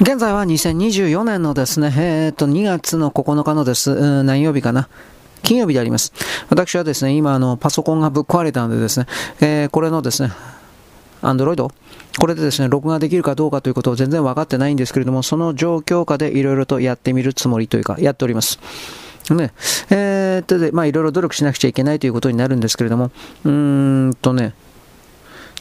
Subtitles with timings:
[0.00, 4.88] 現在は2024年のですね、えー、っと、2月の9日のです、何曜日かな。
[5.42, 6.12] 金曜日であります。
[6.50, 9.06] 私はですね、今、あの、パソコンがぶっ壊れたのでですね、
[9.40, 10.30] えー、これのですね、
[11.20, 11.72] アンドロイド
[12.16, 18.60] これでですね、録画できるかどうかということを全然分かってないんですけれども、その状況下でいろいろとやってみるつもりというか、やっております。
[19.30, 19.52] ね、
[19.90, 23.10] えー、っとで、まあいろいろ努力しなくちゃいけないということになるんですけれども、
[23.44, 24.54] うーんとね、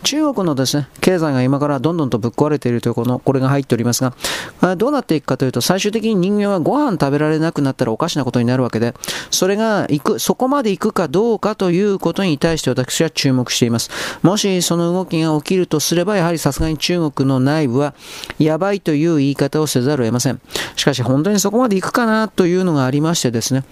[0.04, 8.94] 中国のですね、経済が今からどんどんとぶっ壊れているというこの、これが入っておりますが、どうなっていくかというと、最終的に人間はご飯食べられなくなったらおかしなことになるわけで、
[9.31, 13.89] それが行く、そこまで行くかどうかということに対して私は注目しています。
[14.22, 17.94] もしその動きが起きるとすれば、やはりさすがに中国の内部は、
[18.39, 20.39] やばいという言い方をせざるを得ません。
[20.75, 23.64] しかし本当にそこまで行くかなというのがありましてですね、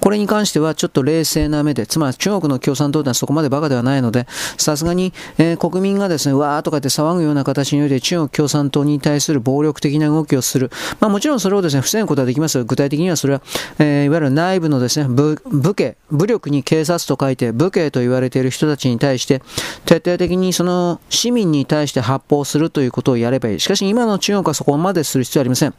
[0.00, 10.70] これに関してはちょっと冷静な目で、つまり中国の共産党というのはそこまでバカではないので、さすがに、えー、国民がですね、わーとかって騒ぐような形において中国共産党に対する暴力的な動きをする。
[11.00, 13.42] まあもちろんそれをですね、防ぐことはできます具体的にはそれは、
[13.78, 19.42] えー、いわゆる内部のですね、武武家、武力に警察と書いて武家と言われている人たちに対して、
[19.84, 23.60] 徹底的にその市民に対して発砲するということをやればいい。
[23.60, 25.74] しかし今の中国はそこまでする必要はありません。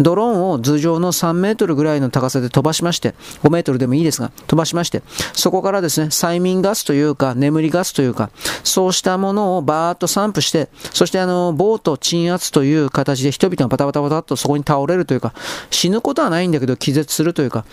[0.00, 5.02] ドローンを頭上の3メートルぐらいの高さで飛ばしまして、5メートルでもいいですが、飛ばしまして、
[5.32, 8.30] そこからですね、催眠ガスというか、眠りガスというか、
[8.62, 15.32] そうしたものをバーッと散布して、そしてあの、ボート鎮圧という形で人々がバタバタバタとそこに倒れるというか、
[15.70, 17.64] 死ぬことはないんだけど気絶するというか、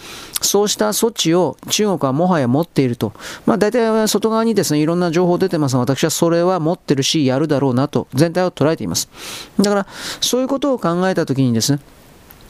[0.41, 3.13] そうした措置を中国はもはや持っていると。
[3.45, 9.09] まあ大体外側にですね、いろんな情報出てますが、私はそれは持ってるし、やるだろうなと、全体を捉えています。
[9.59, 9.87] だから、
[10.19, 11.79] そういうことを考えたときにですね、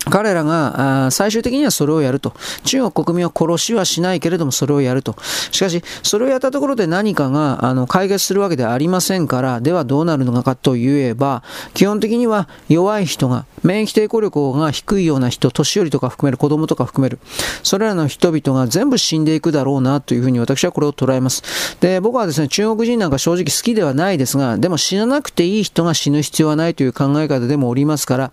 [0.09, 2.33] 彼らが最終的にはそれをやると。
[2.63, 5.15] 中国国民は殺しはしないけれどもそれをやると。
[5.51, 11.43] しかし、それをやったところで何かがあの解決するわけではありませんから、ではどうなるのかといえば、
[11.73, 17.19] 基本的には弱い人が、免疫抵抗力が低いような人、年寄りとか含める、子供とか含める、
[17.63, 21.43] それらの人々が全部死んでいくだろうなというふうに私はこれを捉えます。
[21.79, 28.31] で、僕はですね、中国人なんか正直好きではないですが、でも死ななくていい人が死ぬ必要はないという考え方でもおりますから、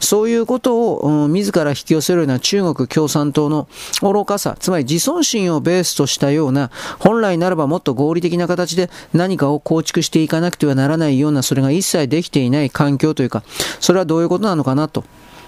[0.00, 3.66] そういうことをうん、自ら引き寄せるような中国共産党の
[4.00, 6.70] 愚かさ、つまり自尊心をベースとしたような、
[7.00, 13.42] 本来ならばもっと合理的な形で何かを構築していかなくてはならないような、それが一切できていない環境というか、
[13.80, 15.02] それはどういうことなのかなと。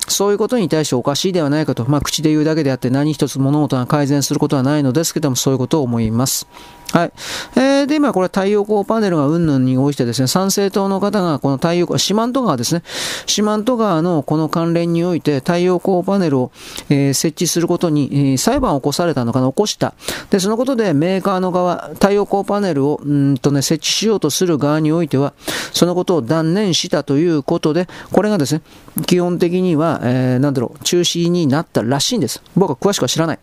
[0.08, 6.48] そういうことに対しておかしいではないかと、まあ、口で言うだけであって何一つ物事が改善することはないのですけども、そういうことを思います。
[6.92, 7.12] はい。
[7.56, 12.82] えー、で、今これ太陽光パネルがうんぬんに応じてですね、参政党の方がこの太陽光、四万十川ですね、
[13.26, 16.52] 四万十川のこの関連において太陽光パネルを、
[16.88, 19.94] えー、設置することに、えー、裁判を起こされたのかな、起こした。
[20.30, 25.32] で、そのことでメーカーの側、太陽光パネルをうんとね、設置しようとする側においては、
[25.72, 28.62] そのことを断念したということで、これがですね、
[29.06, 32.42] 基本的には、えー、なんだろう、中止になったらしいんです。
[32.56, 33.38] 僕は詳しくは知らない。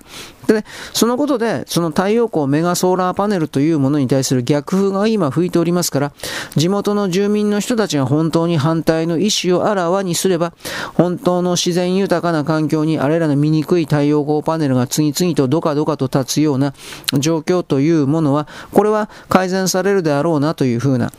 [0.47, 0.63] でね、
[0.93, 6.11] そのことで、その太陽光メガソーラーパネルというものに対する逆風が今吹いておりますから、
[6.55, 10.53] 地元の住民の人たちが本当に反対の意思をあらわにすれば、
[10.93, 16.73] 本当の自然豊かな環境にあれらの醜い太陽光パネルが次々とドカドカと立つような
[17.19, 21.11] 状況というものは、これは改善されるであろうなというふうな、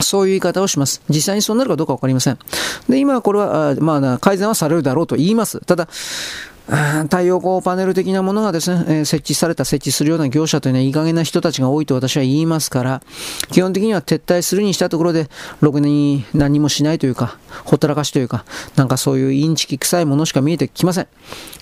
[0.00, 1.00] そういう言い方をします。
[1.08, 2.38] 実際にそうなるかどうかわかりません。
[2.88, 5.60] で、今はこれは、まあ、改善はされるだろうと言います。
[5.60, 5.88] ただ、
[7.04, 13.02] 太陽光パネル的なものがですね、えー、設置された、設置するような業者というのは、いい加減な人たちが多いと私は言いますから、
[13.50, 15.28] 基本的には撤退するにしたところで、
[15.60, 18.46] ろくに何もしないというか、ほったらかしというか、
[18.76, 21.08] なんかそういうインチキ臭いものしか見えてきません。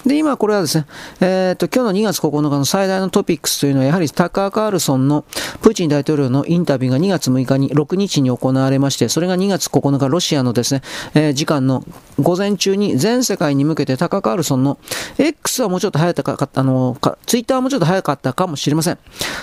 [0.07, 0.87] で、今これはですね、
[1.21, 5.25] えー、っと、今日の2月9日の最大のトピックスというのは、やはりタカー・カールソンの
[5.61, 10.83] プーチン大統領のインタビューが2月6日に、6日に行われまして、それが2月9日、ロシアのですね、
[11.15, 11.85] えー、時間の
[12.21, 14.79] 午前中に全世界に向けてタカー・カールソンの
[15.19, 16.97] X はもうちょっと早かった、あの、
[17.27, 18.99] ツイッターはもうちょっと早かったかもしれません。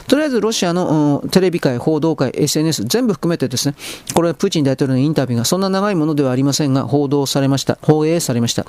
[0.07, 3.75] とりあえずロシアの、テレビ界、報道界、SNS 全部含めてですね、
[4.13, 7.77] これはプーチン大統領のインタビューがそんな長いものではありませんが、報道されました。
[7.81, 8.65] 放映されました。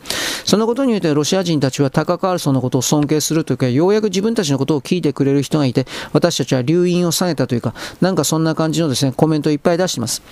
[0.48, 10.22] そのことによってロシア人たちはタカ・カールソンのことを尊敬するというか、ようやく自分たちのことを聞いてくれる人がいて、私たちは留飲を下げたというか、なんかそんな感じのですね、コメントをいっぱい出してます。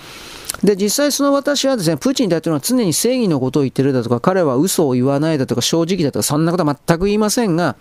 [0.63, 7.77] で、実際その私はですね、プーチン大統領は常に正義のことを言ってるだとか、彼は嘘を言わないだとか、正直だとか、そんなことは全く言いませんが、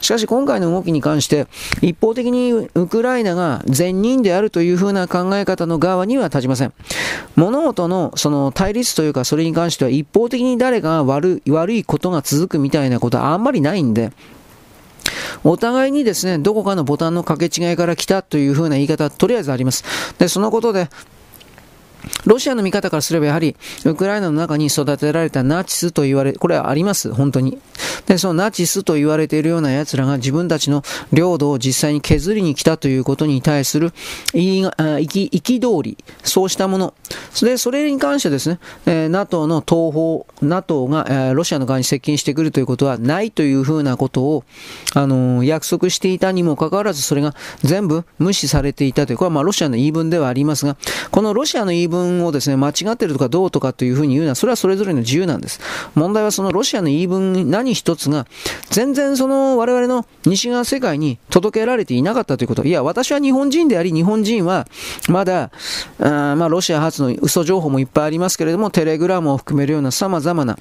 [0.00, 1.46] しかし今回の動きに関して、
[1.82, 6.72] 一方的にウクライナが善人であるというふうな考え方の側には立ちません。
[7.36, 14.12] 物事のその対立というか、それに関しては一方的に誰かが悪い悪いいことが続くみたいなことはあんまりないんで、
[15.44, 19.84] お互いにですね、どこかのボタンの掛け違いから来たというふうな言い方はとりあえずあります。
[20.18, 20.88] で、そのことで、
[22.24, 27.58] ロシアの見方からすればやはり、ウクライナの中に育てられたナチスと言われ、これはあります、本当に。
[28.06, 30.82] で、そのナチスと言われているような奴らが自分たちの
[31.12, 33.92] 領土を実際に削りに来たということに対する
[34.32, 36.94] 憤り、そうしたもの。
[37.42, 44.44] で、それに関してですね、えー、NATO の東方、NATO が、えー、ロシアの側に接近してくるということはないというふうなことを、
[44.94, 50.76] あのー、約束していたにもかかわらず、それが全部無視されていたという、これはまあロシアの言い分ではありますが、
[51.10, 55.60] このロシアの言い分をですね、間違ってるとかどうとかというふうに言うのは、それはそれぞれの自由なんです。
[55.94, 58.26] 問題はそのロシアの言い分何一つが、
[58.70, 62.64] 全然その我々の西側世界に届けられていなかったということ。
[62.64, 64.66] いや、私は日本人であり、日本人は、
[65.08, 65.50] まだ、
[66.00, 70.58] あまあ、ロシア発の嘘情報もいっぱいありますけれども、テレグラムを含めるような様々な、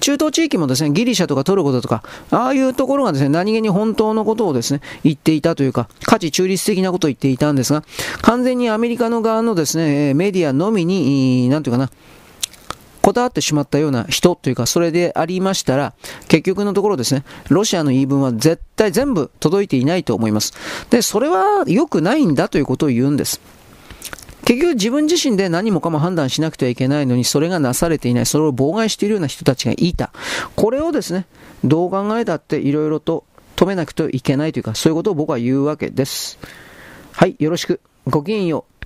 [0.00, 7.82] 中東地域もですね、ギリシャとかトルコだとか、ああいうところがですね、何気に本当のことをですね、言っていたというか、価値中立的なことを言っていたんですが、
[8.22, 11.90] 完全にアメリカの側のですね、メディアののみに、なんていうかな、
[13.00, 15.94] こだわってしまったような人というか、それでありましたら、
[16.28, 20.52] 結局のところですね、ロシアの言い分は絶対全部届いていないと思います。
[20.90, 23.40] で、それは良くないんだということを言うんです。
[24.44, 30.12] 結局自分自身で何もかも判断しなくてはいけないのに、それがなされていない、それを妨害しているような人たちがいた。
[30.56, 31.26] これをですね、
[31.64, 33.24] どう考えたっていろいろと
[33.56, 36.38] 止めなくてはいけないというか、そういうことを僕は言うわけです。
[37.12, 37.80] はい、よろしく。
[38.06, 38.77] ごきげんよう。